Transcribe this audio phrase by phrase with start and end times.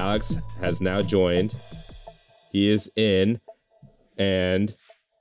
[0.00, 1.54] Alex has now joined.
[2.50, 3.38] He is in,
[4.16, 4.74] and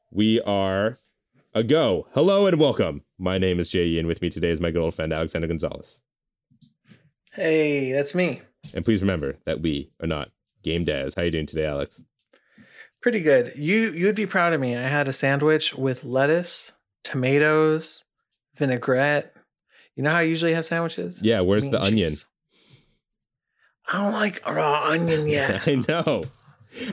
[0.09, 0.97] we are
[1.53, 2.07] a go.
[2.13, 3.03] Hello and welcome.
[3.17, 6.01] My name is Jay and With me today is my good old friend Alexander Gonzalez.
[7.33, 8.41] Hey, that's me.
[8.73, 10.31] And please remember that we are not
[10.63, 11.13] game devs.
[11.13, 12.05] How are you doing today, Alex?
[13.01, 13.51] Pretty good.
[13.57, 14.77] You you'd be proud of me.
[14.77, 16.71] I had a sandwich with lettuce,
[17.03, 18.05] tomatoes,
[18.55, 19.35] vinaigrette.
[19.97, 21.21] You know how I usually have sandwiches?
[21.21, 22.07] Yeah, where's Meat the onion?
[22.07, 22.25] cheese.
[23.91, 25.67] I don't like raw onion yet.
[25.67, 26.23] I know.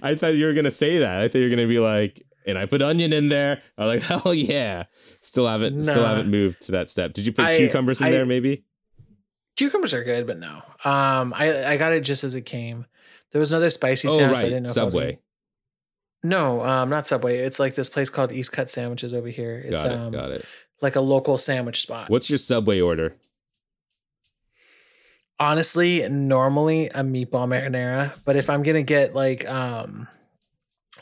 [0.03, 1.21] I thought you were gonna say that.
[1.23, 3.63] I thought you were gonna be like, and I put onion in there.
[3.77, 4.85] I was like, hell yeah.
[5.21, 7.13] Still haven't still haven't moved to that step.
[7.13, 8.65] Did you put I- cucumbers in I- there maybe?
[9.57, 10.57] Cucumbers are good, but no.
[10.85, 12.85] Um, I I got it just as it came.
[13.33, 14.37] There was another spicy Oh sandwich.
[14.37, 15.19] but I didn't know if I was Subway.
[16.23, 17.39] No, um, not Subway.
[17.39, 19.59] It's like this place called East Cut Sandwiches over here.
[19.65, 20.45] It's Got it, um, got it.
[20.83, 22.11] like a local sandwich spot.
[22.11, 23.17] What's your Subway order?
[25.39, 30.09] Honestly normally a meatball marinara but if i'm gonna get like um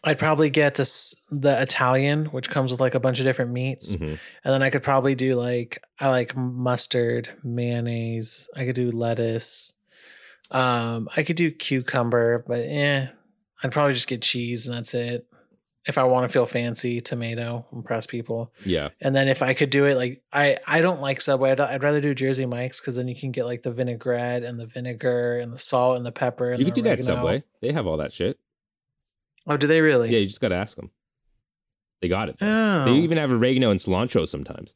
[0.02, 3.94] i'd probably get this the italian which comes with like a bunch of different meats
[3.94, 4.18] Mhm.
[4.44, 9.74] and then i could probably do like i like mustard mayonnaise i could do lettuce
[10.50, 13.06] um i could do cucumber but eh
[13.62, 15.26] i'd probably just get cheese and that's it
[15.86, 18.88] if i want to feel fancy tomato impress people Yeah.
[19.00, 21.50] and then if I could do it, like I, I don't like Subway.
[21.52, 24.58] I'd, I'd rather do Jersey Mike's because then you can get like the vinaigrette and
[24.58, 26.50] the vinegar and the salt and the pepper.
[26.50, 27.04] And You could do that at.
[27.04, 27.44] Subway.
[27.60, 28.38] They have all that shit.
[29.46, 30.10] Oh, do they really?
[30.10, 30.90] Yeah, you just gotta ask them.
[32.00, 32.36] They got it.
[32.40, 32.84] Oh.
[32.86, 34.74] They even have oregano and cilantro sometimes.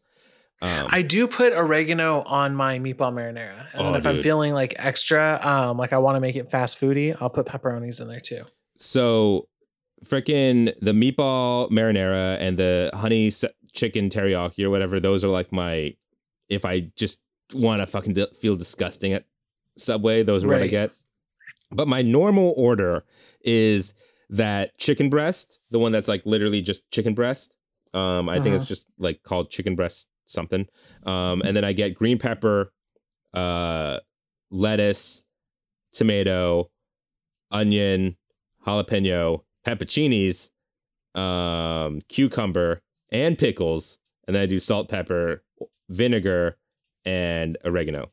[0.60, 4.52] Um, I do put oregano on my meatball marinara, and then Oh, if I'm feeling
[4.54, 8.08] like extra, um, like I want to make it fast foody, I'll put pepperonis in
[8.08, 8.42] there too.
[8.76, 9.46] so
[10.04, 13.30] freaking the meatball marinara and the honey
[13.72, 15.00] chicken teriyaki or whatever.
[15.00, 15.94] Those are like my.
[16.48, 17.18] If I just
[17.52, 19.24] want to fucking di- feel disgusting at
[19.76, 20.90] Subway, those are what I get.
[21.70, 23.04] But my normal order
[23.42, 23.92] is
[24.30, 27.54] that chicken breast, the one that's like literally just chicken breast.
[27.94, 28.68] Um, I think it's Uh-huh.
[28.68, 30.66] just like called chicken breast something.
[31.04, 32.72] Um, and then I get green pepper,
[33.34, 34.00] uh,
[34.50, 35.22] lettuce,
[35.92, 36.70] tomato,
[37.50, 38.16] onion,
[38.66, 40.50] jalapeno, pepperoncinis,
[41.14, 42.80] um, cucumber,
[43.10, 43.98] and pickles.
[44.26, 45.42] And then I do salt, pepper,
[45.88, 46.56] vinegar,
[47.04, 48.10] and oregano.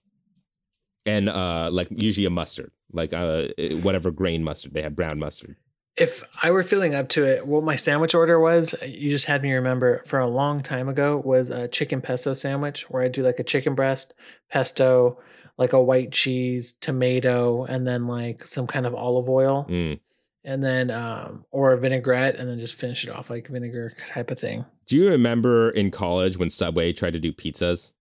[1.05, 3.47] And uh, like usually a mustard, like uh,
[3.81, 5.55] whatever grain mustard they have, brown mustard.
[5.97, 9.44] If I were feeling up to it, what my sandwich order was, you just had
[9.44, 13.21] me remember for a long time ago was a chicken pesto sandwich where I do
[13.23, 14.13] like a chicken breast,
[14.49, 15.19] pesto,
[15.57, 19.99] like a white cheese, tomato, and then like some kind of olive oil, Mm.
[20.45, 24.31] And then um or a vinaigrette, and then just finish it off like vinegar type
[24.31, 24.66] of thing.
[24.85, 27.94] Do you remember in college when Subway tried to do pizzas?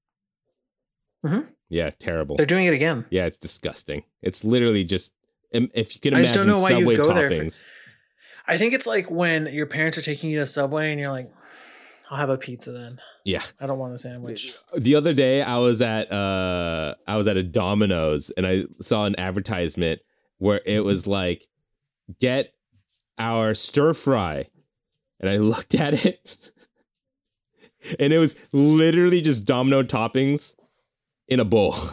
[1.24, 1.48] Mhm.
[1.68, 2.36] Yeah, terrible.
[2.36, 3.06] They're doing it again.
[3.10, 4.04] Yeah, it's disgusting.
[4.22, 5.12] It's literally just
[5.52, 7.64] if you can I imagine don't know why Subway go there toppings.
[8.46, 11.32] I think it's like when your parents are taking you to Subway and you're like,
[12.10, 13.00] I'll have a pizza then.
[13.24, 13.42] Yeah.
[13.58, 14.54] I don't want a sandwich.
[14.76, 19.06] The other day I was at uh I was at a Domino's and I saw
[19.06, 20.00] an advertisement
[20.38, 21.48] where it was like
[22.20, 22.52] get
[23.18, 24.48] our stir fry
[25.20, 26.50] and I looked at it
[27.98, 30.54] and it was literally just domino toppings
[31.28, 31.74] in a bowl.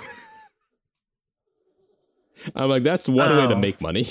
[2.55, 3.59] I'm like that's one way to Oh.
[3.59, 4.07] make money.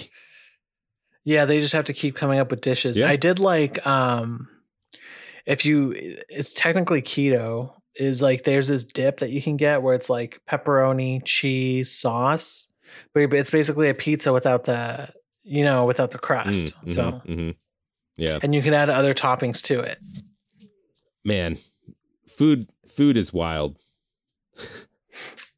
[1.24, 2.96] Yeah, they just have to keep coming up with dishes.
[2.98, 3.08] Yeah.
[3.08, 4.48] I did like um
[5.46, 9.94] if you it's technically keto is like there's this dip that you can get where
[9.94, 12.72] it's like pepperoni, cheese, sauce,
[13.12, 15.10] but it's basically a pizza without the
[15.42, 16.74] you know, without the crust.
[16.84, 17.54] Mm, So mhm.
[18.16, 18.38] yeah.
[18.42, 19.98] and you can add other toppings to it.
[21.24, 21.58] man
[22.28, 23.78] food food is wild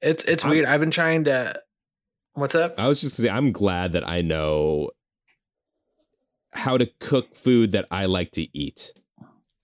[0.00, 0.66] It's it's I'm- weird.
[0.66, 1.60] I've been trying to
[2.34, 2.74] What's up?
[2.78, 4.90] i was just gonna say i'm glad that i know
[6.52, 8.92] how to cook food that i like to eat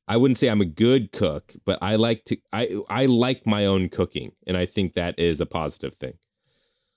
[0.06, 3.64] i wouldn't say i'm a good cook but i like to i i like my
[3.66, 6.14] own cooking and i think that is a positive thing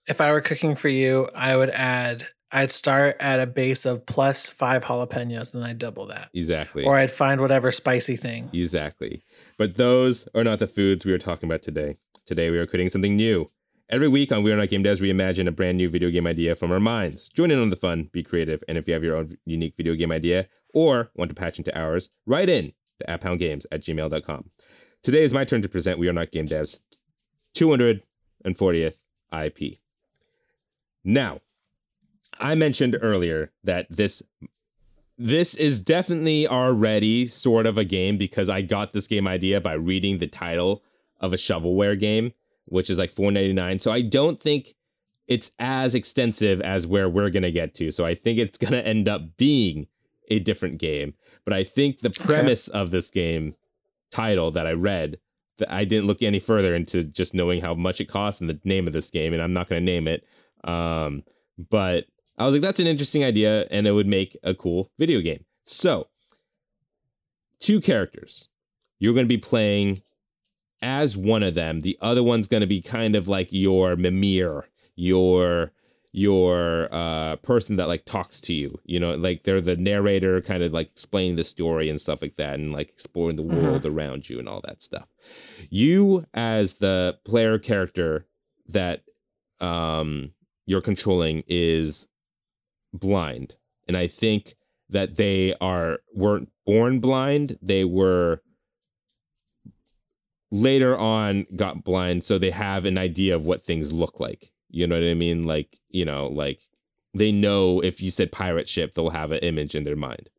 [0.07, 4.05] If I were cooking for you, I would add I'd start at a base of
[4.05, 6.29] plus five jalapenos, then I'd double that.
[6.33, 8.49] exactly Or I'd find whatever spicy thing.
[8.51, 9.23] Exactly.
[9.57, 11.97] But those are not the foods we are talking about today.
[12.25, 13.47] Today we are creating something new.
[13.89, 16.25] Every week on We Are Not Game Devs, we imagine a brand new video game
[16.25, 17.27] idea from our minds.
[17.27, 19.95] Join in on the fun, be creative, and if you have your own unique video
[19.95, 24.49] game idea or want to patch into ours, write in to apphoundgames at gmail.com.
[25.03, 26.79] Today is my turn to present We Are Not Game Devs
[27.57, 28.95] 240th
[29.45, 29.77] IP.
[31.03, 31.41] Now,
[32.39, 34.23] I mentioned earlier that this
[35.17, 39.73] this is definitely already sort of a game because I got this game idea by
[39.73, 40.83] reading the title
[41.19, 42.33] of a shovelware game,
[42.65, 43.81] which is like $4.99.
[43.81, 44.73] So I don't think
[45.27, 47.91] it's as extensive as where we're going to get to.
[47.91, 49.85] So I think it's going to end up being
[50.29, 51.13] a different game.
[51.45, 52.79] But I think the premise okay.
[52.79, 53.55] of this game
[54.11, 55.19] title that I read
[55.59, 58.59] that I didn't look any further into just knowing how much it costs and the
[58.63, 60.25] name of this game, and I'm not going to name it.
[60.63, 61.23] Um,
[61.69, 62.05] but
[62.41, 65.45] I was like, that's an interesting idea, and it would make a cool video game.
[65.65, 66.07] So,
[67.59, 68.49] two characters.
[68.99, 70.01] You're going to be playing
[70.81, 71.81] as one of them.
[71.81, 74.65] The other one's going to be kind of like your Mimir,
[74.95, 75.71] your
[76.13, 80.61] your uh person that like talks to you you know like they're the narrator kind
[80.61, 83.63] of like explaining the story and stuff like that and like exploring the mm-hmm.
[83.63, 85.07] world around you and all that stuff
[85.69, 88.25] you as the player character
[88.67, 89.03] that
[89.61, 90.33] um
[90.65, 92.09] you're controlling is
[92.93, 93.57] blind.
[93.87, 94.55] And i think
[94.89, 98.41] that they are weren't born blind they were
[100.51, 104.51] later on got blind so they have an idea of what things look like.
[104.69, 105.45] You know what i mean?
[105.45, 106.67] Like you know like
[107.13, 110.29] they know if you said pirate ship they'll have an image in their mind.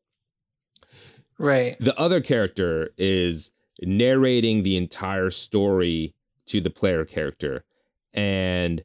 [1.39, 1.77] Right.
[1.81, 3.51] The other character is
[3.81, 6.15] narrating the entire story
[6.47, 7.65] to the player character
[8.13, 8.83] and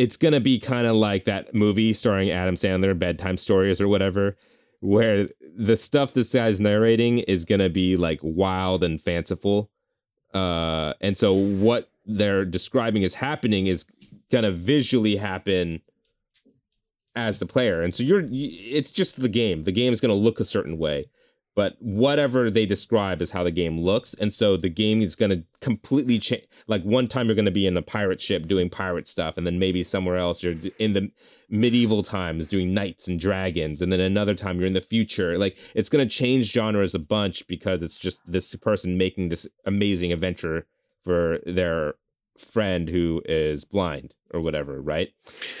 [0.00, 3.88] it's going to be kind of like that movie starring Adam Sandler bedtime stories or
[3.88, 4.36] whatever
[4.80, 9.70] where the stuff this guy's narrating is going to be like wild and fanciful
[10.32, 13.86] uh, and so what they're describing as happening is
[14.30, 15.80] gonna visually happen
[17.14, 17.82] as the player.
[17.82, 19.64] And so you're it's just the game.
[19.64, 21.06] The game is gonna look a certain way
[21.60, 24.14] but whatever they describe is how the game looks.
[24.14, 27.50] And so the game is going to completely change like one time you're going to
[27.50, 30.94] be in a pirate ship doing pirate stuff and then maybe somewhere else you're in
[30.94, 31.10] the
[31.50, 35.36] medieval times doing knights and dragons and then another time you're in the future.
[35.36, 39.46] Like it's going to change genres a bunch because it's just this person making this
[39.66, 40.66] amazing adventure
[41.04, 41.92] for their
[42.38, 45.10] friend who is blind or whatever right?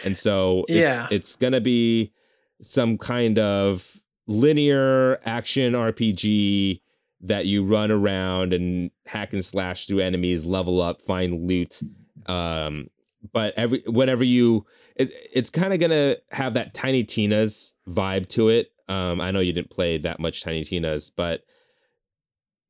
[0.02, 1.02] And so yeah.
[1.02, 2.14] it's, it's going to be
[2.62, 6.80] some kind of linear action RPG
[7.22, 11.82] that you run around and hack and slash through enemies, level up, find loot.
[12.26, 12.88] Um,
[13.32, 18.48] but every whenever you, it, it's kind of gonna have that Tiny Tina's vibe to
[18.48, 18.72] it.
[18.88, 21.42] Um, I know you didn't play that much Tiny Tina's, but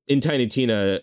[0.08, 1.00] in Tiny Tina,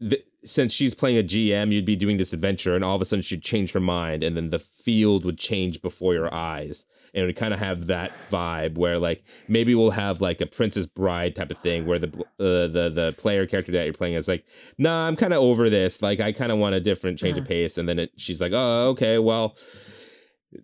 [0.00, 3.04] the, since she's playing a GM, you'd be doing this adventure, and all of a
[3.04, 7.26] sudden she'd change her mind, and then the field would change before your eyes and
[7.26, 11.34] we kind of have that vibe where like maybe we'll have like a Princess Bride
[11.34, 12.08] type of thing where the
[12.38, 14.44] uh, the the player character that you're playing is like,
[14.76, 16.02] nah, I'm kind of over this.
[16.02, 17.48] Like I kind of want a different change of uh-huh.
[17.48, 19.56] pace, and then it, she's like, oh, okay, well.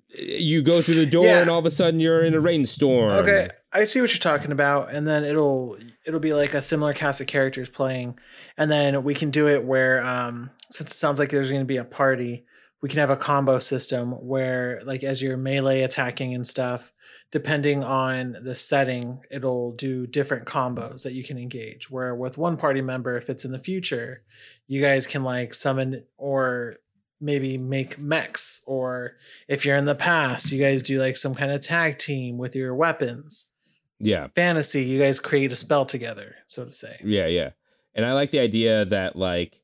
[0.09, 1.41] You go through the door yeah.
[1.41, 3.11] and all of a sudden you're in a rainstorm.
[3.13, 5.77] Okay, I see what you're talking about, and then it'll
[6.07, 8.17] it'll be like a similar cast of characters playing,
[8.57, 11.67] and then we can do it where um since it sounds like there's going to
[11.67, 12.47] be a party,
[12.83, 16.93] we can have a combo system where like as you're melee attacking and stuff
[17.31, 21.91] depending on the setting it'll do different combos that you can engage.
[21.91, 24.23] Where with one party member if it's in the future
[24.67, 26.77] you guys can like summon or
[27.21, 28.63] maybe make mechs.
[28.67, 29.13] Or
[29.47, 32.55] if you're in the past you guys do like some kind of tag team with
[32.55, 33.53] your weapons.
[33.99, 34.27] Yeah.
[34.35, 36.97] Fantasy you guys create a spell together so to say.
[37.03, 37.51] Yeah yeah.
[37.95, 39.62] And i like the idea that like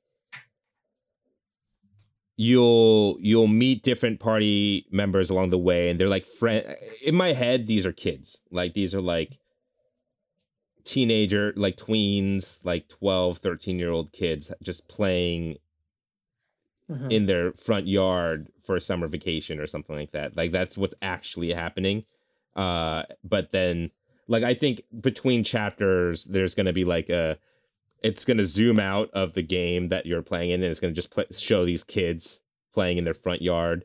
[2.40, 6.64] you'll you'll meet different party members along the way and they're like friend
[7.04, 8.40] in my head these are kids.
[8.52, 9.40] Like these are like
[10.84, 15.58] teenager like tweens like 12 13 year old kids just playing
[16.88, 17.10] mm-hmm.
[17.10, 20.36] in their front yard for a summer vacation or something like that.
[20.36, 22.04] Like that's what's actually happening.
[22.54, 23.90] Uh but then
[24.28, 27.38] like i think between chapters there's going to be like a
[28.02, 30.92] it's going to zoom out of the game that you're playing in and it's going
[30.92, 32.40] to just play, show these kids
[32.72, 33.84] playing in their front yard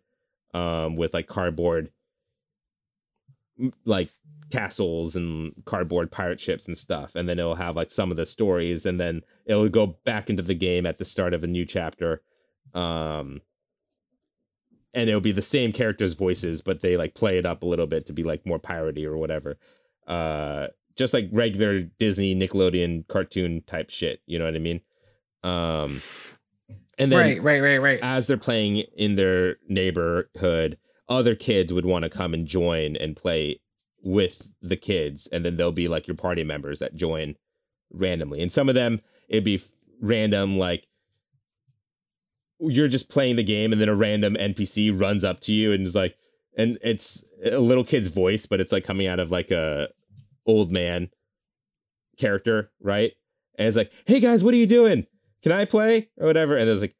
[0.53, 1.89] um, with like cardboard
[3.85, 4.09] like
[4.51, 8.25] castles and cardboard pirate ships and stuff and then it'll have like some of the
[8.25, 11.65] stories and then it'll go back into the game at the start of a new
[11.65, 12.21] chapter
[12.73, 13.41] um
[14.93, 17.87] and it'll be the same characters voices but they like play it up a little
[17.87, 19.57] bit to be like more piratey or whatever
[20.07, 24.21] uh just like regular Disney Nickelodeon cartoon type shit.
[24.25, 24.81] You know what I mean?
[25.43, 26.01] Um,
[26.97, 27.99] and then right, right, right, right.
[28.01, 30.77] As they're playing in their neighborhood,
[31.09, 33.59] other kids would want to come and join and play
[34.03, 37.35] with the kids, and then they'll be like your party members that join
[37.91, 38.41] randomly.
[38.41, 39.61] And some of them it'd be
[40.01, 40.87] random, like
[42.59, 45.85] you're just playing the game, and then a random NPC runs up to you and
[45.87, 46.15] is like,
[46.55, 49.89] and it's a little kid's voice, but it's like coming out of like a
[50.45, 51.09] old man
[52.17, 53.13] character, right?
[53.57, 55.05] And it's like, hey guys, what are you doing?
[55.41, 56.57] Can I play or whatever?
[56.57, 56.95] And it's like,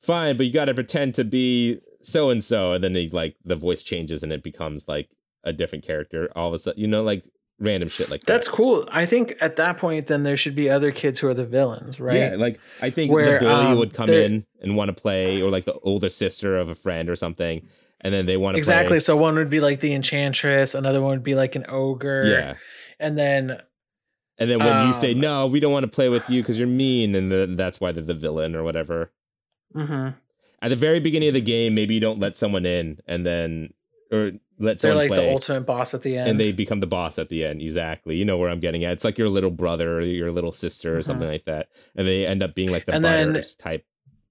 [0.00, 3.36] fine, but you got to pretend to be so and so, and then they like
[3.44, 5.10] the voice changes and it becomes like
[5.44, 6.80] a different character all of a sudden.
[6.80, 7.24] You know, like
[7.58, 8.26] random shit like that.
[8.26, 8.88] That's cool.
[8.90, 12.00] I think at that point, then there should be other kids who are the villains,
[12.00, 12.16] right?
[12.16, 15.42] Yeah, like I think Where, the bully um, would come in and want to play,
[15.42, 17.66] or like the older sister of a friend or something,
[18.00, 19.00] and then they want to exactly.
[19.00, 22.54] So one would be like the enchantress, another one would be like an ogre, Yeah,
[23.00, 23.60] and then
[24.38, 26.58] and then when you say Um, no, we don't want to play with you because
[26.58, 29.10] you're mean, and then that's why they're the villain or whatever.
[29.74, 30.14] mhm.
[30.60, 33.72] At the very beginning of the game, maybe you don't let someone in, and then
[34.10, 35.26] or let they're someone like play.
[35.26, 36.30] the ultimate boss at the end.
[36.30, 37.60] and they become the boss at the end.
[37.62, 38.16] Exactly.
[38.16, 38.92] You know where I'm getting at.
[38.92, 41.04] It's like your little brother or your little sister or Mhm.
[41.04, 41.68] something like that.
[41.94, 43.84] And they end up being like the Butters type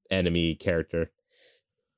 [0.09, 1.11] enemy character.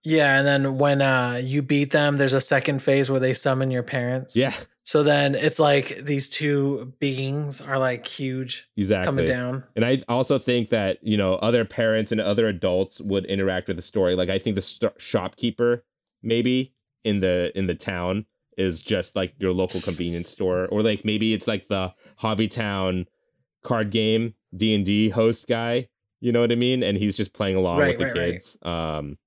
[0.04, 3.72] yeah, and then when uh, you beat them, there's a second phase where they summon
[3.72, 4.36] your parents.
[4.36, 9.06] Yeah, So then it's like these two beings are like huge exactly.
[9.06, 9.64] coming down.
[9.76, 13.78] And I also think that, you know, other parents and other adults would interact with
[13.78, 14.16] the story.
[14.16, 15.84] Like I think the st- shopkeeper
[16.24, 18.26] maybe in the in the town
[18.58, 23.06] is just like your local convenience store or like maybe it's like the Hobby Town
[23.64, 25.88] card game D&D host guy,
[26.20, 26.82] you know what I mean?
[26.84, 28.34] And he's just playing along Right, with the right, right.
[28.34, 28.58] kids.
[28.64, 29.18] Um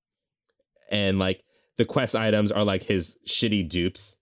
[0.91, 1.43] and like
[1.77, 4.17] the quest items are like his shitty dupes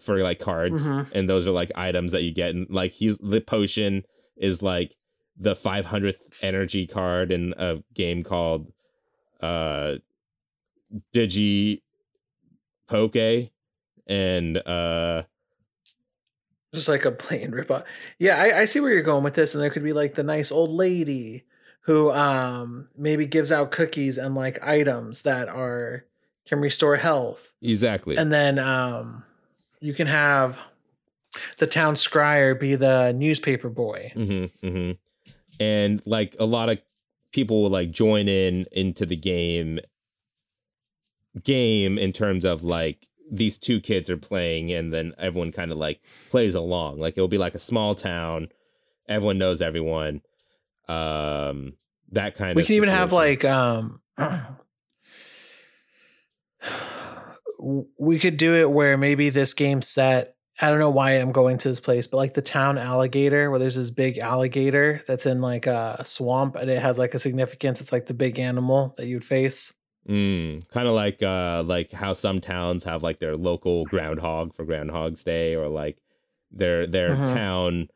[0.00, 1.10] for like cards Mhm.
[1.12, 4.04] and those are like items that you get and like he's the potion
[4.36, 4.96] is like
[5.36, 8.72] the 500th energy card in a game called
[9.40, 9.96] uh
[11.14, 11.82] digi
[12.88, 13.50] poke
[14.06, 15.22] and uh
[16.74, 17.84] just like a plain ripoff.
[18.18, 20.22] Yeah, I, I see where you're going with this, and there could be like the
[20.22, 21.44] nice old lady
[21.82, 26.04] who um maybe gives out cookies and like items that are
[26.46, 29.24] can restore health, exactly and then um
[29.80, 30.58] you can have
[31.58, 34.12] the town scryer be the newspaper boy.
[34.14, 34.92] Mm-hmm, mm-hmm.
[35.60, 36.78] And like a lot of
[37.32, 39.80] people will like join in into the game
[41.42, 45.78] game in terms of like these two kids are playing and then everyone kind of
[45.78, 46.98] like plays along.
[46.98, 48.48] Like it'll be like a small town,
[49.08, 50.22] everyone knows everyone.
[50.88, 51.74] Um
[52.12, 54.00] that kind We of we can even have like um
[57.98, 61.56] we could do it where maybe this game set I don't know why I'm going
[61.58, 65.40] to this place, but like the town alligator, where there's this big alligator that's in
[65.40, 67.80] like a swamp and it has like a significance.
[67.80, 69.72] It's like the big animal that you'd face.
[70.08, 74.64] Mm, kind of like uh like how some towns have like their local groundhog for
[74.64, 75.98] Groundhog's Day or like
[76.50, 77.26] their their Mhm.
[77.34, 77.88] town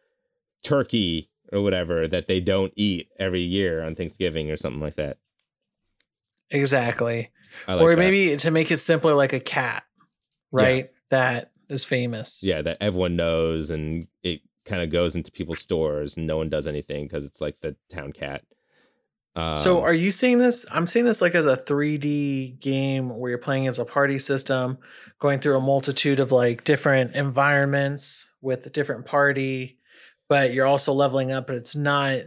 [0.62, 5.18] turkey or whatever that they don't eat every year on Thanksgiving or something like that.
[6.50, 7.30] Exactly.
[7.66, 7.98] Like or that.
[7.98, 9.84] maybe to make it simpler, like a cat,
[10.50, 10.90] right?
[11.10, 12.42] That is famous.
[12.42, 16.48] yeah, that everyone knows and it kind of goes into people's stores and no one
[16.48, 18.42] does anything because it's like the town cat.
[19.34, 20.66] Um, so are you seeing this?
[20.70, 24.78] I'm seeing this like as a 3D game where you're playing as a party system,
[25.18, 29.78] going through a multitude of like different environments with a different party,
[30.28, 32.20] but you're also leveling up, but it's not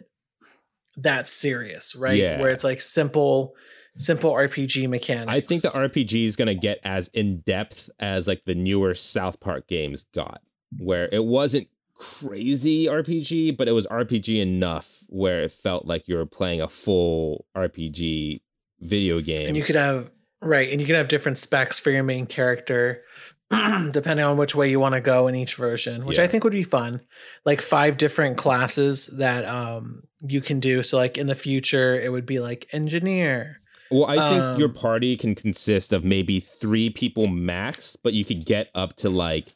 [0.97, 2.17] that serious, right?
[2.17, 2.41] Yeah.
[2.41, 3.53] Where it's like simple,
[3.95, 5.31] simple RPG mechanics.
[5.31, 8.93] I think the RPG is going to get as in depth as like the newer
[8.93, 10.41] South Park games got,
[10.77, 16.15] where it wasn't crazy RPG, but it was RPG enough where it felt like you
[16.15, 18.41] were playing a full RPG
[18.81, 19.47] video game.
[19.47, 20.09] and you could have
[20.41, 23.03] right and you can have different specs for your main character
[23.49, 26.53] depending on which way you want to go in each version which i think would
[26.53, 26.99] be fun
[27.45, 32.11] like five different classes that um you can do so like in the future it
[32.11, 33.61] would be like engineer
[33.95, 38.25] well, I think your um, party can consist of maybe three people max, but you
[38.25, 39.55] could get up to like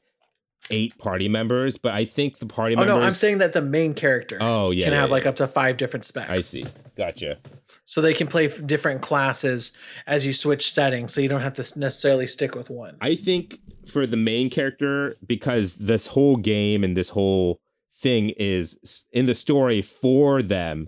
[0.72, 1.78] eight party members.
[1.78, 2.96] But I think the party oh members.
[2.96, 5.14] no i'm saying that the main character Oh yeah, can yeah, have yeah.
[5.14, 6.66] like up to five different specs I see.
[6.96, 7.38] Gotcha.
[7.86, 11.80] so they can play different classes as you switch settings so you don't have to
[11.80, 16.96] necessarily stick with one I think for the main character, because this whole game and
[16.96, 17.60] this whole
[17.94, 20.88] thing is in the story for them,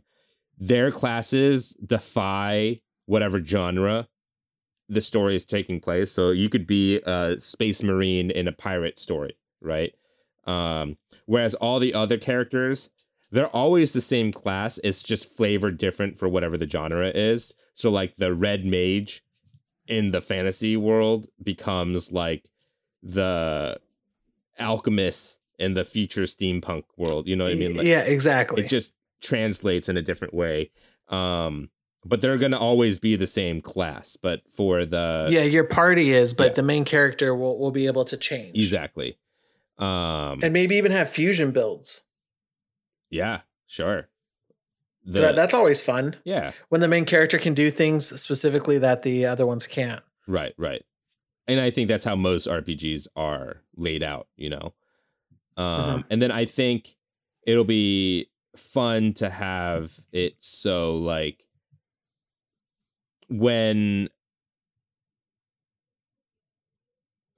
[0.57, 2.81] their classes defy
[3.11, 4.07] whatever genre
[4.87, 6.11] the story is taking place.
[6.11, 9.93] So you could be a space marine in a pirate story, right?
[10.45, 12.89] Um, whereas all the other characters,
[13.29, 14.79] they're always the same class.
[14.81, 17.53] It's just flavored different for whatever the genre is.
[17.73, 19.23] So like the red mage
[19.87, 22.49] in the fantasy world becomes like
[23.03, 23.77] the
[24.57, 27.27] alchemist in the future steampunk world.
[27.27, 27.75] You know what I mean?
[27.75, 30.71] Like, yeah exactly it just translates in a different way.
[31.09, 31.69] Um,
[32.05, 34.15] but they're gonna always be the same class.
[34.17, 36.53] But for the yeah your party is but yeah.
[36.53, 39.17] the main character will, will be able to change exactly.
[39.77, 42.01] Um, and maybe even have fusion builds.
[43.09, 44.07] yeah, sure.
[45.03, 49.01] The, That- that's always fun yeah, when the main character can do things specifically that
[49.01, 50.01] the other ones can't.
[50.27, 50.85] Right, right.
[51.47, 54.73] And I think that's how most RPGs are laid out, you know.
[55.57, 55.65] Um
[56.01, 56.03] Mhm.
[56.11, 56.95] and then I think
[57.47, 61.43] it'll be fun to have it so like
[63.31, 64.09] when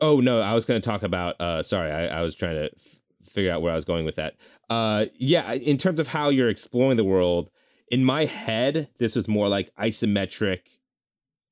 [0.01, 2.65] Oh no, I was going to talk about uh sorry, I, I was trying to
[2.65, 2.99] f-
[3.31, 4.35] figure out where I was going with that.
[4.69, 7.49] Uh yeah, in terms of how you're exploring the world,
[7.89, 10.61] in my head this was more like isometric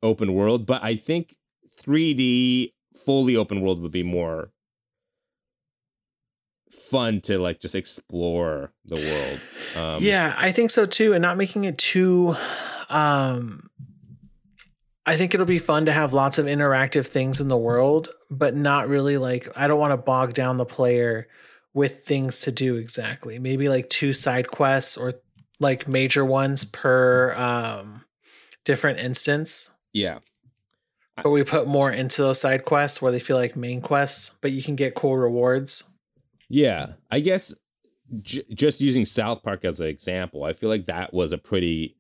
[0.04, 1.36] open world, but I think
[1.80, 2.74] 3D
[3.06, 4.52] fully open world would be more
[6.72, 9.40] fun to like just explore the world.
[9.76, 12.36] Um yeah, I think so too, and not making it too.
[12.90, 13.70] Um,
[15.06, 18.56] I think it'll be fun to have lots of interactive things in the world, but
[18.56, 21.28] not really like I don't want to bog down the player
[21.74, 23.40] with things to do exactly.
[23.40, 25.14] Maybe like two side quests or
[25.60, 28.04] like major ones per um,
[28.66, 29.76] different instance.
[29.94, 30.20] yeah.
[31.22, 34.52] But we put more into those side quests where they feel like main quests, but
[34.54, 35.84] you can get cool rewards.
[36.50, 37.54] Yeah, I guess
[38.22, 41.96] j- just using South Park as an example, I feel like that was a pretty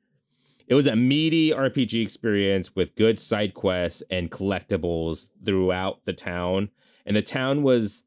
[0.67, 6.69] it was a meaty RPG experience with good side quests and collectibles throughout the town.
[7.05, 8.03] And the town was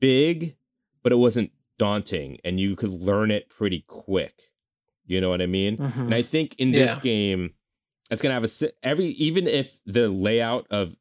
[0.00, 0.56] big,
[1.02, 4.50] but it wasn't daunting and you could learn it pretty quick.
[5.06, 5.76] You know what I mean?
[5.76, 5.96] Mhm.
[6.06, 7.00] And I think in this Yeah.
[7.02, 7.54] game,
[8.10, 10.96] it's gonna have a every even if the layout of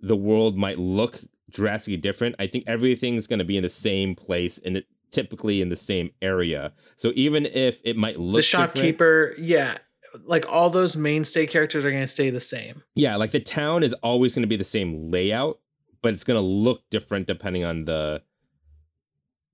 [0.00, 4.58] the world might look drastically different, I think everything's gonna be in the same place
[4.58, 6.72] and it, typically in the same area.
[6.96, 9.78] So even if it might look the shopkeeper, yeah,
[10.24, 12.82] like all those mainstay characters are going to stay the same.
[12.94, 15.60] yeah, like the town is always gonna be the same layout,
[16.02, 18.22] but it's gonna look different depending on the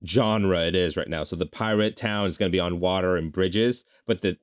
[0.05, 1.23] genre it is right now.
[1.23, 4.37] So the pirate town is gonna be on water and bridges, but the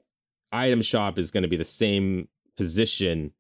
[0.53, 3.33] item shop is gonna be the same position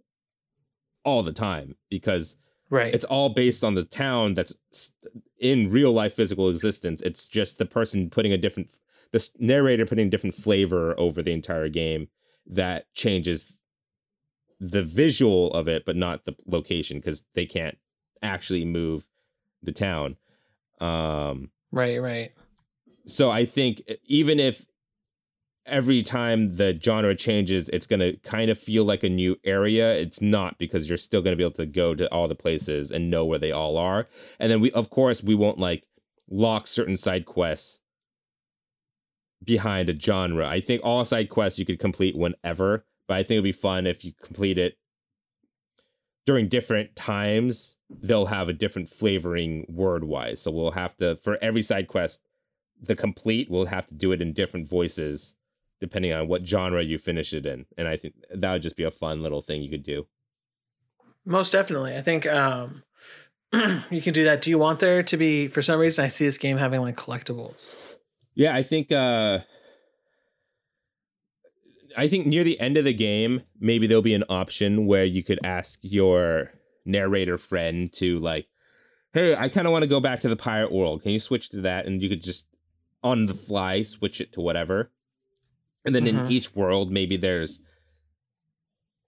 [1.04, 2.37] all the time because
[2.70, 2.94] Right.
[2.94, 4.54] it's all based on the town that's
[5.38, 7.02] in real life physical existence.
[7.02, 8.70] It's just the person putting a different,
[9.12, 12.08] the narrator putting a different flavor over the entire game
[12.46, 13.57] that changes
[14.61, 17.78] the visual of it, but not the location because they can't
[18.22, 19.07] actually move
[19.62, 20.16] the town.
[20.80, 22.33] Um, right, right.
[23.07, 24.66] so I think even if
[25.66, 29.94] every time the genre changes, it's going to kind of feel like a new area,
[29.94, 32.90] it's not because you're still going to be able to go to all the places
[32.90, 34.07] and know where they all are.
[34.38, 35.85] And then we, of course, we won't like
[36.28, 37.80] lock certain side quests
[39.44, 40.48] behind a genre.
[40.48, 43.87] I think all side quests you could complete whenever, but I think it'd be fun
[43.87, 44.78] if you complete it
[46.26, 47.76] during different times.
[47.90, 50.40] They'll have a different flavoring word wise.
[50.40, 52.22] So we'll have to, for every side quest,
[52.83, 55.37] the complete we'll have to do it in different voices
[55.80, 58.85] depending on what genre you finish it in and i think that would just be
[58.85, 60.07] a fun little thing you could do
[61.24, 61.96] Most definitely.
[61.96, 62.83] I think um,
[63.90, 64.42] you can do that.
[64.42, 66.96] Do you want there to be, for some reason, I see this game having like
[66.96, 67.76] collectibles.
[68.35, 69.38] Yeah i think uh
[71.97, 75.23] i think near the end of the game maybe there'll be an option where you
[75.23, 76.51] could ask your
[76.85, 78.47] narrator friend to like
[79.12, 81.03] hey i kind of want to go back to the pirate world.
[81.03, 81.87] Can you switch to that?
[81.87, 82.49] And you could just
[83.03, 84.90] on the fly switch it to whatever.
[85.85, 86.31] And then in Mhm.
[86.31, 87.61] each world maybe there's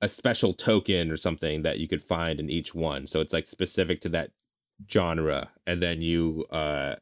[0.00, 3.06] a special token or something that you could find in each one.
[3.06, 4.30] So it's like specific to that
[4.88, 5.50] genre.
[5.66, 6.96] And then you uh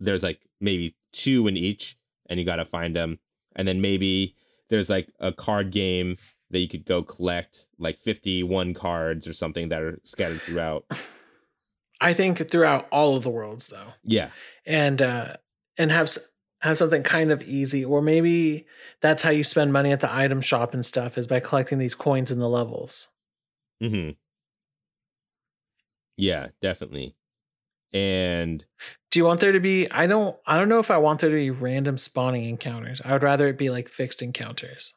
[0.00, 1.96] there's like maybe two in each
[2.28, 3.18] and you got to find them
[3.56, 4.34] and then maybe
[4.68, 6.16] there's like a card game
[6.50, 10.84] that you could go collect like 51 cards or something that are scattered throughout.
[12.00, 14.30] I think throughout all of the worlds, though, yeah.
[14.64, 15.34] And uh,
[15.76, 16.10] and have
[16.62, 18.66] have something kind of easy, or maybe
[19.02, 21.94] that's how you spend money at the item shop and stuff is by collecting these
[21.94, 23.08] coins in the levels.
[23.80, 24.10] hmm
[26.16, 27.14] yeah definitely
[27.92, 28.64] and
[29.10, 29.90] Do you want there to be?
[29.90, 30.36] I don't.
[30.46, 33.00] I don't know if I want there to be random spawning encounters.
[33.04, 34.94] I would rather it be like fixed encounters.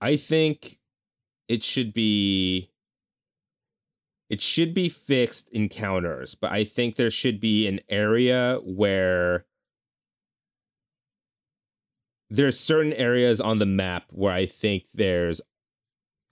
[0.00, 0.78] I think
[1.48, 2.70] it should be
[4.28, 9.44] it should be fixed encounters, but I think there should be an area where
[12.30, 15.42] there's certain areas on the map where I think there's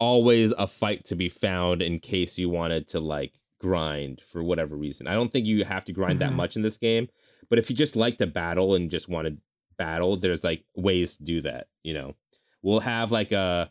[0.01, 4.75] always a fight to be found in case you wanted to like grind for whatever
[4.77, 5.07] reason.
[5.07, 6.37] I don't think you have to grind that Mhm.
[6.37, 7.09] much in this game,
[7.49, 9.37] but if you just like to battle and just want to
[9.77, 12.17] battle, there's like ways to do that, you know.
[12.63, 13.71] We'll have like a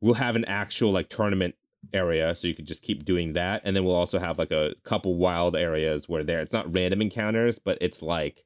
[0.00, 1.54] we'll have an actual like tournament
[1.92, 4.72] area so you could just keep doing that and then we'll also have like a
[4.84, 8.44] couple wild areas where there it's not random encounters but it's like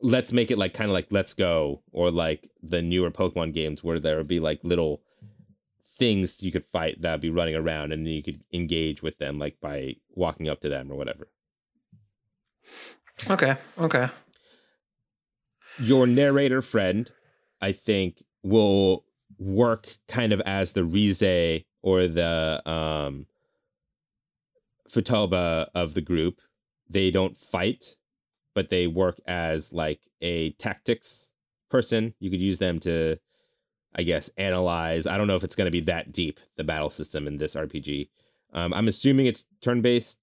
[0.00, 3.82] let's make it like kind of like let's go or like the newer pokemon games
[3.82, 5.02] where there would be like little
[5.96, 9.60] things you could fight that'd be running around and you could engage with them like
[9.60, 11.28] by walking up to them or whatever.
[13.30, 13.56] Okay.
[13.78, 14.08] Okay.
[15.78, 17.10] Your narrator friend,
[17.60, 19.04] I think, will
[19.38, 23.26] work kind of as the Rise or the um
[24.90, 26.40] Futaba of the group.
[26.88, 27.96] They don't fight,
[28.54, 31.32] but they work as like a tactics
[31.70, 32.14] person.
[32.20, 33.18] You could use them to,
[33.94, 35.06] I guess, analyze.
[35.06, 37.54] I don't know if it's going to be that deep the battle system in this
[37.54, 38.08] RPG.
[38.52, 40.18] Um, I'm assuming it's turn based,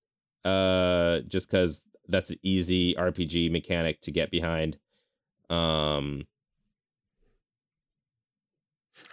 [0.45, 4.77] uh, just because that's an easy RPG mechanic to get behind.
[5.49, 6.27] Um,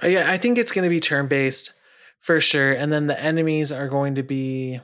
[0.02, 1.72] Uh, Yeah, I think it's going to be turn based
[2.20, 2.72] for sure.
[2.72, 4.80] And then the enemies are going to be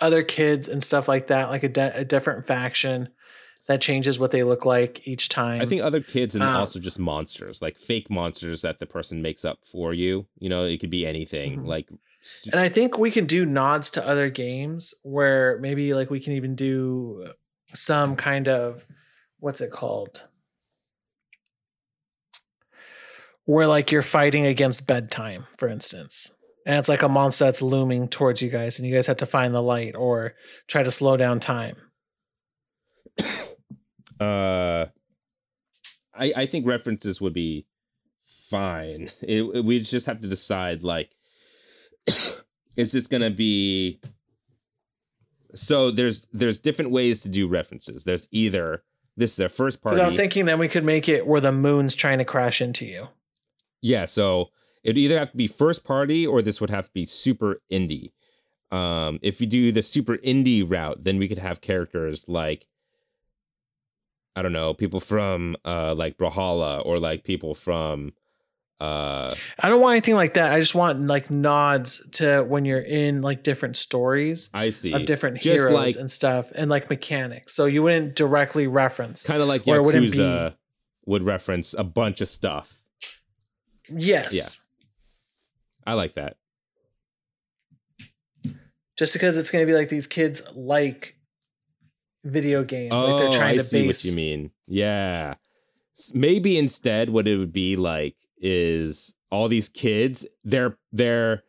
[0.00, 3.08] other kids and stuff like that, like a, de- a different faction
[3.66, 5.60] that changes what they look like each time.
[5.60, 9.22] I think other kids and Uh, also just monsters, like fake monsters that the person
[9.22, 10.26] makes up for you.
[10.38, 11.62] You know, it could be anything.
[11.62, 11.66] Mhm.
[11.66, 11.88] Like,
[12.50, 16.32] And I think we can do nods to other games where maybe like we can
[16.32, 17.32] even do
[17.72, 18.84] some kind of
[19.38, 20.24] what's it called?
[23.44, 26.32] Where like you're fighting against bedtime, for instance.
[26.64, 29.26] And it's like a monster that's looming towards you guys, and you guys have to
[29.26, 30.34] find the light or
[30.66, 31.76] try to slow down time.
[34.20, 34.86] Uh,
[36.14, 37.66] I I think references would be
[38.48, 39.08] fine.
[39.22, 41.14] It, it- we just have to decide like,
[42.76, 44.00] is this gonna be?
[45.54, 48.04] So there's there's different ways to do references.
[48.04, 48.82] There's either
[49.16, 50.02] this is their first Because party.
[50.02, 52.84] I was thinking then we could make it where the moon's trying to crash into
[52.84, 53.08] you.
[53.80, 54.50] Yeah, so
[54.84, 58.12] it'd either have to be first party or this would have to be super indie.
[58.70, 62.66] Um, if you do the super indie route, then we could have characters like
[64.36, 68.12] I don't know, people from uh like Brawlhalla or like people from
[68.78, 70.52] uh I don't want anything like that.
[70.52, 74.50] I just want like nods to when you're in like different stories.
[74.52, 77.54] I see of different Just heroes like- and stuff and like mechanics.
[77.54, 79.26] So you wouldn't directly reference.
[79.26, 80.54] kind of like it wouldn't be- Yakuza
[81.06, 82.82] would reference a bunch of stuff.
[83.88, 84.34] Yes.
[84.34, 85.92] Yeah.
[85.92, 86.36] I like that.
[88.98, 91.16] Just because it's going to be like these kids like
[92.26, 92.92] video games.
[92.92, 94.04] Oh, like they're oh, trying I to see base.
[94.04, 94.50] what you mean.
[94.66, 95.34] Yeah.
[96.12, 101.42] Maybe instead what it would be like is all these kids, their their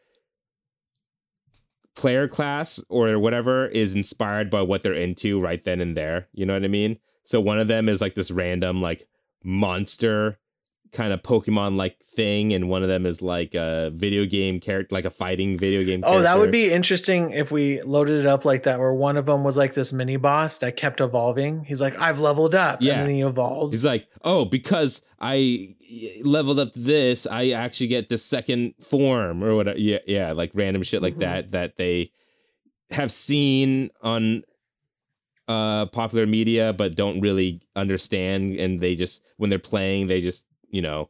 [1.96, 6.28] player class or whatever is inspired by what they're into right then and there.
[6.32, 7.00] You know what I mean?
[7.24, 9.08] So one of them is like this random like
[9.44, 10.38] monster
[10.92, 14.94] kind of Pokemon like thing, and one of them is like a video game character,
[14.94, 16.04] like a fighting video game.
[16.06, 19.26] Oh, that would be interesting if we loaded it up like that, where one of
[19.26, 21.64] them was like this mini boss that kept evolving.
[21.66, 22.82] He's like, I've leveled up.
[22.82, 22.94] Yeah.
[22.94, 23.78] And then he evolves.
[23.78, 25.76] He's like, oh, because I
[26.24, 29.78] leveled up this, I actually get the second form or whatever.
[29.80, 31.20] Yeah, yeah, like random shit like Mhm.
[31.20, 32.12] that that they
[32.92, 34.44] have seen on
[35.50, 40.46] uh popular media but don't really understand and they just when they're playing they just
[40.70, 41.10] you know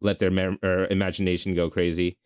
[0.00, 0.58] let their mem-
[0.90, 2.16] imagination go crazy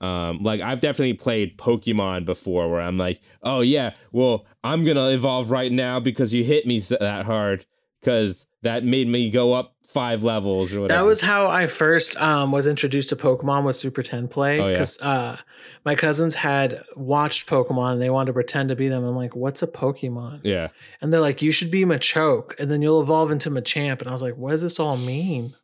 [0.00, 5.08] um like i've definitely played pokemon before where i'm like oh yeah well i'm gonna
[5.10, 7.64] evolve right now because you hit me that hard
[8.00, 12.16] because that made me go up five levels or whatever That was how I first
[12.20, 14.72] um, was introduced to Pokemon was through pretend play Oh, yeah.
[14.72, 15.36] because uh,
[15.84, 19.04] my cousins had watched Pokemon and they wanted to pretend to be them.
[19.04, 20.40] I'm like, what's a Pokemon?
[20.44, 20.68] yeah
[21.02, 23.98] And they're like, you should be Machoke and then you'll evolve into Machamp.
[24.00, 25.54] And I was like, what does this all mean?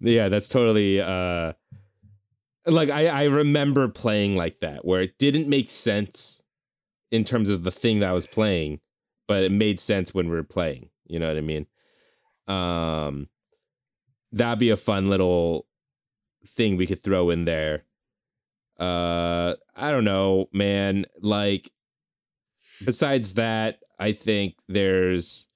[0.00, 1.52] Yeah that's totally uh
[2.66, 6.42] like i i remember playing like that where it didn't make sense
[7.10, 8.80] in terms of the thing that i was playing
[9.28, 11.66] but it made sense when we were playing you know what i mean?
[12.48, 13.28] Um
[14.32, 15.66] that'd be a fun little
[16.46, 17.84] thing we could throw in there.
[18.78, 21.70] Uh i don't know man like
[22.84, 25.48] besides that i think there's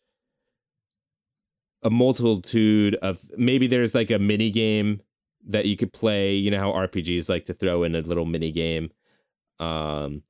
[1.83, 5.01] a multitude of maybe there's like a mini game
[5.47, 6.35] that you could play.
[6.35, 8.91] You know how rpgs like to throw in a little mini game?
[9.59, 10.23] Um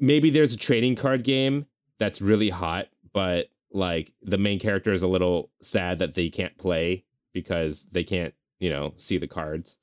[0.00, 1.66] maybe there's a trading card game
[1.98, 6.56] that's really hot but like the main character is a little sad that they can't
[6.56, 9.78] play because they can't you know see the cards.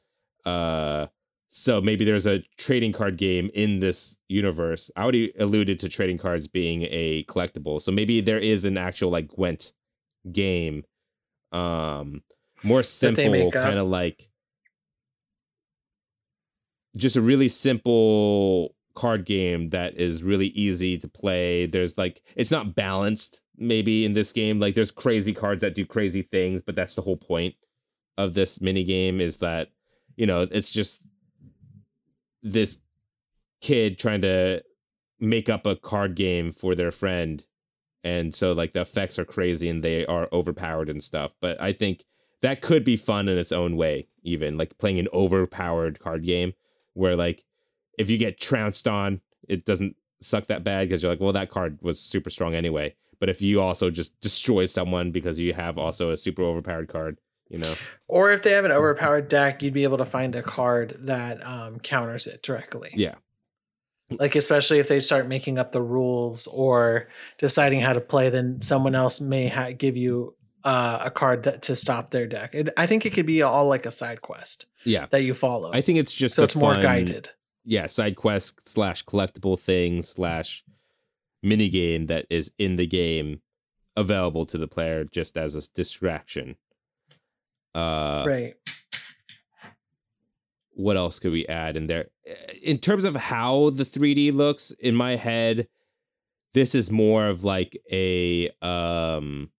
[0.46, 1.08] Uh
[1.48, 4.92] so maybe there's a trading card game in this universe.
[4.98, 7.82] I already alluded to trading cards being a collectible.
[7.82, 9.72] So maybe there is an actual like gwent
[10.32, 10.84] game
[11.52, 12.22] um
[12.64, 14.30] more simple kind of like
[16.96, 21.66] just a really simple card game that is really easy to play.
[21.66, 24.60] There's like it's not balanced maybe in this game.
[24.60, 27.56] Like there's crazy cards that do crazy things but that's the whole point
[28.18, 29.70] of this mini game is that
[30.16, 31.02] you know it's just
[32.42, 32.80] this
[33.62, 34.64] kid trying to
[35.20, 37.46] make up a card game for their friend
[38.06, 41.74] and so like the effects are crazy and they are overpowered and stuff but i
[41.74, 42.06] think
[42.42, 46.54] that could be fun in its own way even like playing an overpowered card game
[46.94, 47.44] where like
[47.98, 51.50] if you get trounced on it doesn't suck that bad because you're like well that
[51.50, 52.96] card was super strong anyway.
[53.20, 57.20] But if you also just destroy someone because you have also a super overpowered card
[57.48, 57.76] you know?
[58.08, 61.46] Or if they have an overpowered deck, you'd be able to find a card that
[61.46, 62.90] um, counters it directly.
[62.96, 63.16] yeah
[64.12, 67.08] Like especially if they start making up the rules or
[67.40, 71.64] deciding how to play, then someone else may ha- give you uh, a card that
[71.64, 72.52] to stop their deck.
[72.54, 75.72] It, I think it could be all like a side quest yeah that you follow.
[75.74, 76.44] i think it's just so.
[76.44, 77.30] It's more guided.
[77.66, 80.64] yeah side quest slash collectible thing slash
[81.44, 83.42] mini game that is in the game
[83.98, 86.56] available to the player just as a distraction
[87.74, 88.56] uh right.
[90.76, 92.08] What else could we add in there?
[92.62, 95.68] In terms of how the 3d looks in my head
[96.54, 99.50] this is more of like a um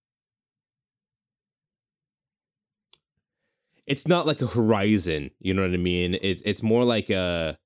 [3.87, 6.19] it's not like a horizon you know what i mean?
[6.21, 7.59] It's it's more like a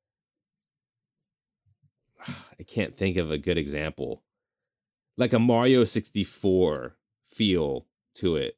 [2.29, 4.23] i can't think of a good example.
[5.17, 8.57] Like a mario 64 feel to it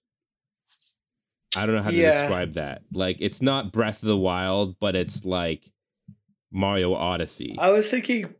[1.56, 2.12] i don't know how to Yeah.
[2.20, 5.70] describe that like it's not breath of the wild but it's like
[6.50, 8.34] mario odyssey I was thinking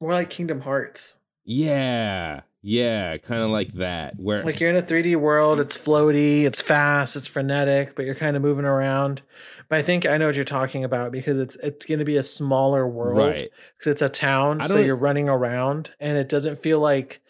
[0.00, 1.16] more like Kingdom Hearts.
[1.44, 6.42] yeah yeah kind of like that where Like you're in a 3D world, it's floaty,
[6.44, 9.22] it's fast, it's frenetic, but you're kind of moving around.
[9.68, 12.16] But I think I know what you're talking about because it's it's going to be
[12.16, 16.58] a smaller world right because it's a town, so you're running around, and it doesn't
[16.58, 17.20] feel like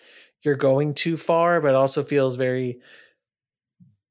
[0.42, 2.80] you're going too far, but it also feels very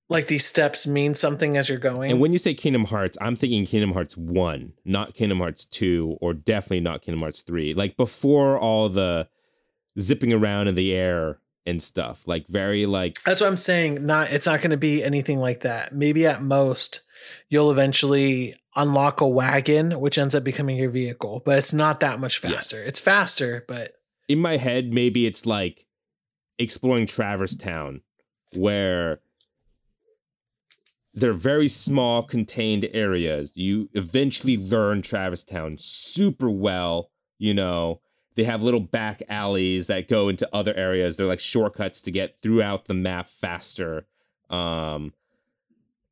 [0.09, 2.11] like these steps mean something as you're going.
[2.11, 6.17] And when you say Kingdom Hearts, I'm thinking Kingdom Hearts 1, not Kingdom Hearts 2,
[6.21, 7.73] or definitely not Kingdom Hearts 3.
[7.73, 9.27] Like before all the
[9.99, 12.27] zipping around in the air and stuff.
[12.27, 14.05] Like very like That's what I'm saying.
[14.05, 15.95] Not it's not going to be anything like that.
[15.95, 17.01] Maybe at most
[17.49, 22.19] you'll eventually unlock a wagon, which ends up becoming your vehicle, but it's not that
[22.19, 22.51] much Yeah.
[22.51, 22.83] faster.
[22.83, 23.93] It's faster, but
[24.27, 25.85] in my head, maybe it's like
[26.59, 28.01] exploring Traverse Town,
[28.53, 29.21] where
[31.15, 33.53] they're very small, contained areas.
[33.55, 37.09] You eventually learn Traverse Town super well.
[37.39, 38.01] You know,
[38.35, 41.15] they have little back alleys that go into other areas.
[41.15, 44.05] They're like shortcuts to get throughout the map faster.
[44.49, 45.13] Um,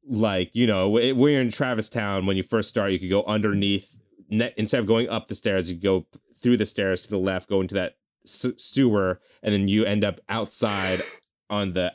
[0.08, 3.10] like you know, wh- when you're in Traverse Town, when you first start, you could
[3.10, 3.98] go underneath.
[4.30, 7.62] Instead of going up the stairs, you go through the stairs to the left, go
[7.62, 11.04] into that sewer, and then you end up outside
[11.50, 11.94] on the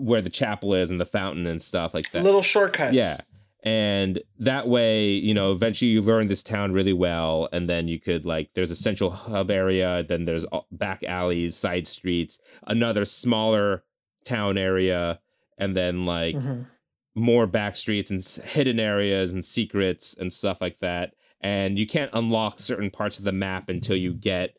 [0.00, 2.24] where the chapel is and the fountain and stuff like that.
[2.24, 2.94] little shortcuts.
[2.94, 3.14] Yeah.
[3.62, 7.48] And that way, you know, eventually you learn this town really well.
[7.52, 11.86] And then you could, like, there's a central hub area, then there's back alleys, side
[11.86, 13.84] streets, another smaller
[14.24, 15.20] town area,
[15.58, 16.66] and then, like, Mhm.
[17.14, 21.12] more back streets and hidden areas and secrets and stuff like that.
[21.42, 24.56] And you can't unlock certain parts of the map until you get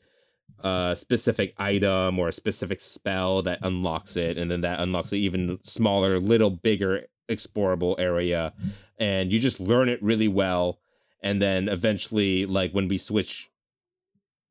[0.64, 4.38] a specific item or a specific spell that unlocks it.
[4.38, 8.54] And then that unlocks an even smaller, little bigger explorable area.
[8.98, 10.80] And you just learn it really well.
[11.22, 13.50] And then eventually, like when we switch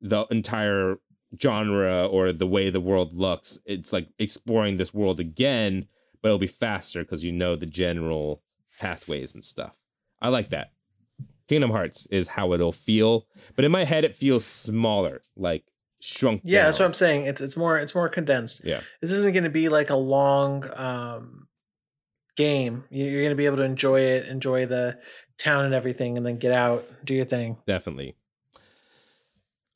[0.01, 0.97] the entire
[1.41, 5.87] genre or the way the world looks, it's like exploring this world again
[6.21, 8.41] but it'll be faster because you know the general
[8.79, 9.75] pathways and stuff.
[10.21, 10.71] I like that.
[11.47, 15.65] Kingdom Hearts is how it'll feel, but in my head it feels smaller, like
[16.01, 16.41] shrunk.
[16.43, 16.85] Yeah, that's what.
[16.85, 17.25] I'm saying.
[17.25, 18.63] It's it's more it's more condensed.
[18.65, 18.81] Yeah.
[19.01, 21.47] This isn't going to be like a long um
[22.37, 22.83] game.
[22.89, 24.99] You- You're going to be able to enjoy it, enjoy the
[25.37, 27.57] town and everything and then get out, do your thing.
[27.65, 28.15] Definitely.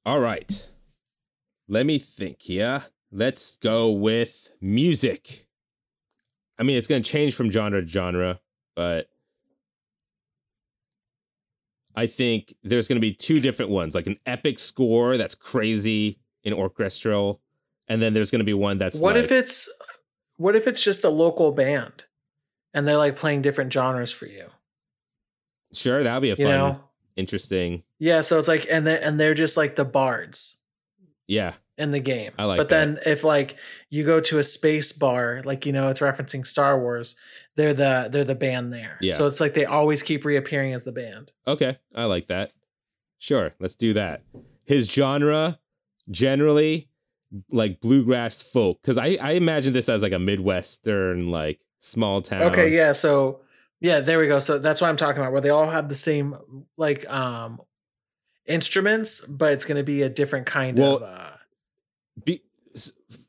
[0.06, 0.70] All right.
[1.68, 2.84] Let me think here.
[3.12, 5.48] Let's go with music.
[6.60, 8.40] I mean, it's going to change from genre to genre,
[8.76, 9.08] but
[11.96, 16.20] I think there's going to be two different ones like an epic score that's crazy
[16.44, 17.42] in orchestral,
[17.88, 19.70] and then there's going to be one that's what like, if it's
[20.38, 22.06] what if it's just a local band
[22.74, 24.48] and they're like playing different genres for you?
[25.74, 26.80] sure that'll be a You fun, know?
[27.16, 27.84] interesting.
[28.00, 30.64] Yeah, so it's like and they and they're just like the bards
[31.28, 32.32] Yeah, in the game.
[32.38, 33.58] I like But then if like
[33.90, 37.16] you go to a space bar, like you know, it's referencing Star Wars,
[37.56, 38.98] they're the they're the band there.
[39.02, 39.14] Yeah.
[39.14, 41.32] So it's like they always keep reappearing as the band.
[41.48, 42.52] Okay, I like that.
[43.18, 44.24] Sure, let's do that.
[44.66, 45.60] His genre,
[46.10, 46.90] generally,
[47.52, 52.44] like bluegrass folk, because I I imagine this as like a midwestern like small town.
[52.44, 52.94] Okay, yeah.
[52.94, 53.42] So
[53.82, 54.40] yeah, there we go.
[54.40, 56.36] So that's what I'm talking about, where they all have the same
[56.78, 57.62] like um
[58.48, 61.04] instruments, but it's going to be a different kind Well, of.
[61.04, 61.32] Uh,
[62.24, 62.42] Be,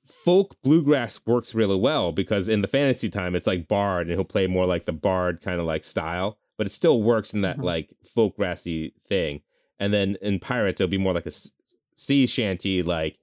[0.07, 4.25] folk bluegrass works really well because in the fantasy time it's like bard and he'll
[4.25, 7.59] play more like the bard kind of like style, but it still works in that
[7.59, 7.65] Mhm.
[7.65, 9.43] like folk grassy thing.
[9.79, 11.33] And then in pirates it'll be more like a
[11.95, 13.19] sea shanty like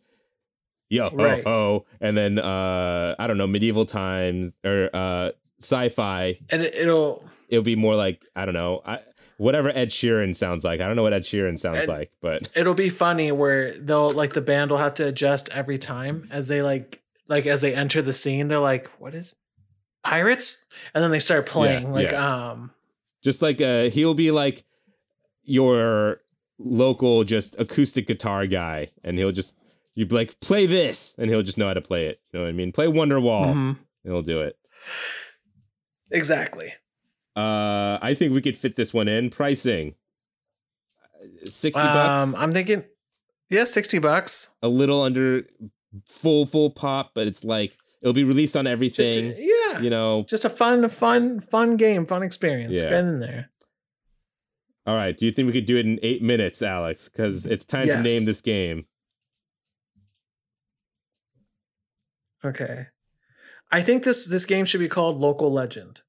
[0.89, 1.43] yo ho Right.
[1.43, 7.23] ho and then uh I don't know medieval times or uh sci-fi and it, it'll.
[7.49, 8.99] it'll be more like I don't know I
[9.37, 10.81] whatever Ed Sheeran sounds like.
[10.81, 14.11] I don't know what Ed Sheeran sounds Ed- like, but It'll be funny where they'll
[14.11, 17.73] like the band will have to adjust every time as they like like as they
[17.73, 18.47] enter the scene.
[18.47, 19.35] They're like, "What is
[20.03, 22.49] pirates?" And then they start playing like yeah.
[22.51, 22.71] um
[23.23, 24.63] just like uh he'll be like
[25.43, 26.21] your
[26.59, 29.57] local just acoustic guitar guy and he'll just
[29.95, 32.45] you'd be like play this and he'll just know how to play it you know
[32.45, 33.75] what i mean play wonderwall mhm.
[34.03, 34.55] and he'll do it
[36.13, 36.73] exactly.
[37.35, 39.95] Uh i think we could fit this one in pricing
[41.21, 42.83] Uh, 60 bucks Um, I'm thinking,
[43.49, 44.51] yeah, sixty bucks.
[44.61, 45.43] a little under
[46.07, 50.45] full full pop but it's like it'll be released on everything yeah, you know just
[50.45, 52.81] a fun, fun, fun game, fun experience.
[52.81, 52.89] Yeah.
[52.89, 53.49] Get in there.
[54.85, 57.65] all right do you think we could do it in eight minutes alex because it's
[57.65, 58.85] time to name this game
[62.45, 62.87] Okay.
[63.71, 66.01] I think this this game should be called Local Legend.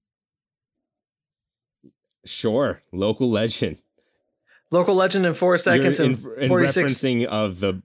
[2.24, 3.78] Sure local legend
[4.70, 6.94] Local Legend in four seconds You're and in, forty six.
[6.94, 7.82] referencing of the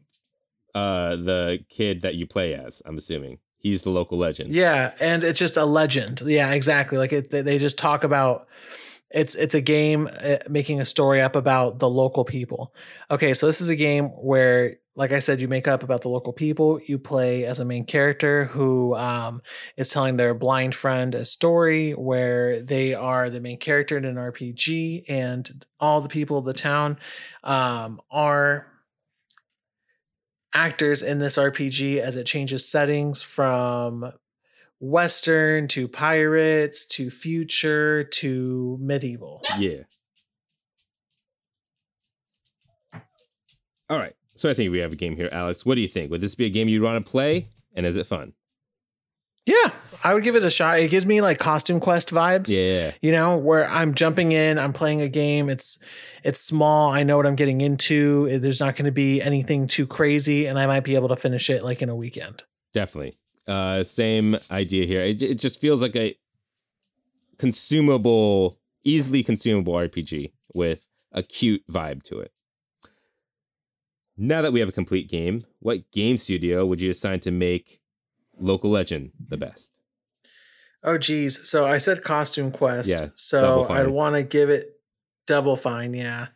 [0.73, 5.23] uh the kid that you play as i'm assuming he's the local legend Yeah, and
[5.23, 6.21] it's just a legend.
[6.25, 6.97] Yeah, exactly.
[6.97, 8.47] Like it, they- they just talk about
[9.12, 12.73] it's it's a game uh, making a story up about the local people.
[13.12, 16.09] Okay, so this is a game where, like I said, you make up about the
[16.09, 16.77] local people.
[16.85, 19.41] You play as a main character who um,
[19.77, 24.17] is telling their blind friend a story where they are the main character in an
[24.17, 26.97] RPG, and all the people of the town
[27.45, 28.67] um, are
[30.53, 34.12] actors in this RPG as it changes settings from
[34.81, 39.41] Western to pirates to future to medieval.
[39.57, 39.83] yeah
[43.89, 46.10] all right so i think we have a game here alex what do you think
[46.12, 48.34] would this be a game you'd want to play and is it fun
[49.45, 49.71] Yeah,
[50.04, 50.80] I would give it a shot.
[50.80, 52.49] It gives me like costume quest vibes.
[52.56, 55.49] yeah You know, where I'm jumping in, I'm playing a game.
[55.49, 55.82] It's
[56.23, 56.91] it's small.
[56.91, 58.38] I know what I'm getting into.
[58.39, 61.49] There's not going to be anything too crazy, and I might be able to finish
[61.49, 62.43] it like in a weekend.
[62.73, 63.13] definitely
[63.47, 66.15] uh same idea here it, it just feels like a
[67.39, 72.32] consumable easily consumable rpg with a cute vibe to it
[74.19, 77.79] now that we have a complete game what game studio would you assign to make
[78.39, 79.71] local legend the best
[80.82, 81.49] Oh geez.
[81.49, 82.89] So I said costume quest.
[82.89, 84.79] Yeah, So I'd want to give it
[85.27, 85.93] double fine.
[85.93, 86.27] Yeah.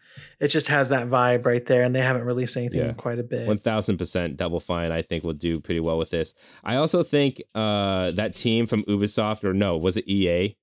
[0.42, 2.90] It just has that vibe right there, and they haven't released anything Yeah.
[2.90, 3.48] in quite a bit.
[3.48, 4.92] One thousand percent double fine.
[4.92, 6.36] I think will do pretty well with this.
[6.62, 10.58] I also think uh, that team from Ubisoft, or no, was it EA?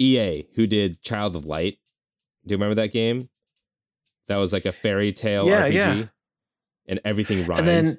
[0.00, 1.78] EA who did Child of Light.
[2.44, 3.28] Do you remember that game?
[4.26, 6.04] That was like a fairy tale Yeah, RPG, yeah.
[6.86, 7.60] And everything rhymed.
[7.60, 7.98] and then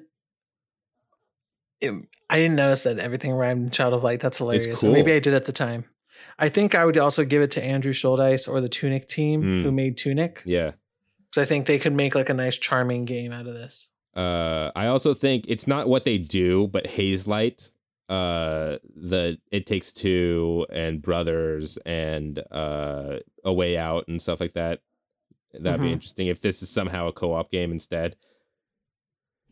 [1.80, 4.20] it- I didn't notice that everything rhymed in Child of Light.
[4.20, 4.82] That's hilarious.
[4.82, 5.12] Or Maybe.
[5.12, 5.84] I did at the time.
[6.38, 9.62] I think I would also give it to Andrew Shouldice or the Tunic team Hmm.
[9.62, 10.42] who made Tunic.
[10.44, 10.72] yeah.
[11.32, 13.92] So I think they could make like a nice, charming game out of this.
[14.14, 17.70] Uh, I also think it's not what they do, but Hazelight,
[18.08, 24.52] uh, the It Takes Two and Brothers and uh, A Way Out and stuff like
[24.52, 24.80] that.
[25.52, 25.92] That'd be Mhm.
[25.94, 28.14] interesting if this is somehow a co-op game instead.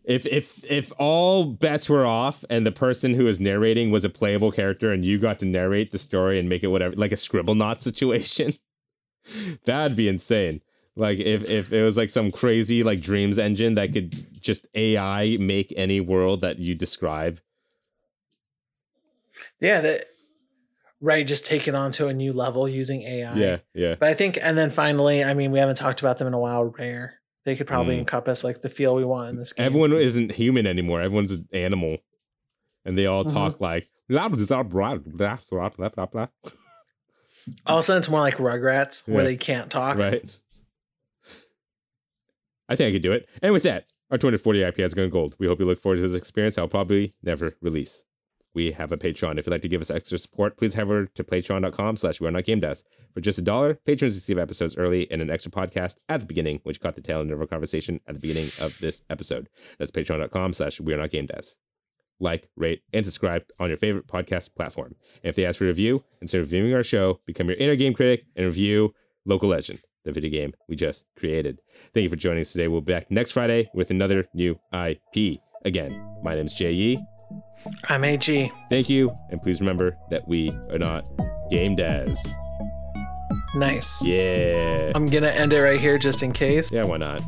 [0.04, 4.10] If if if all bets were off and the person who was narrating was a
[4.10, 7.16] playable character and you got to narrate the story and make it whatever like a
[7.16, 8.54] Scribblenauts situation,
[9.64, 10.60] that'd be insane.
[10.96, 15.36] Like if if it was like some crazy like dreams engine that could just AI
[15.38, 17.40] make any world that you describe.
[19.60, 20.06] Yeah, that
[21.00, 21.26] right.
[21.26, 23.34] Just take it on to a new level using AI.
[23.34, 23.94] Yeah, yeah.
[23.98, 26.38] But I think, and then finally, I mean, we haven't talked about them in a
[26.38, 26.64] while.
[26.64, 28.00] Rare they could probably mm.
[28.00, 29.66] encompass like the feel we want in this game.
[29.66, 31.00] Everyone isn't human anymore.
[31.00, 31.98] Everyone's an animal,
[32.84, 33.34] and they all mm-hmm.
[33.34, 36.26] talk like blah blah blah blah blah blah
[37.66, 39.98] All of a sudden, it's more like Rugrats where they can't talk.
[39.98, 40.40] Right.
[42.68, 43.28] I think I could do it.
[43.42, 45.34] And with that, our 240 IP has gone gold.
[45.38, 46.56] We hope you look forward to this experience.
[46.56, 48.04] I'll probably never release.
[48.54, 49.38] We have a Patreon.
[49.38, 52.26] If you'd like to give us extra support, please head over to patreon.com slash we
[52.26, 52.84] are not game devs.
[53.14, 56.60] For just a dollar, patrons receive episodes early and an extra podcast at the beginning,
[56.64, 59.48] which caught the tail end of our conversation at the beginning of this episode.
[59.78, 61.54] That's patreon.com slash we are not game devs.
[62.20, 64.94] Like, rate, and subscribe on your favorite podcast platform.
[65.24, 67.74] And if they ask for a review, instead of reviewing our show, become your inner
[67.74, 68.94] game critic and review
[69.24, 69.80] Local Legend.
[70.04, 71.60] the video game we just created.
[71.94, 72.68] Thank you for joining us today.
[72.68, 75.38] We'll be back next Friday with another new IP.
[75.64, 77.11] Again, my name's Jay Yee.
[77.88, 78.52] I'm AG.
[78.70, 81.04] Thank you, and please remember that we are not
[81.50, 82.28] game devs.
[83.54, 84.04] Nice.
[84.04, 84.92] Yeah.
[84.94, 86.72] I'm gonna end it right here just in case.
[86.72, 87.22] Yeah, why not?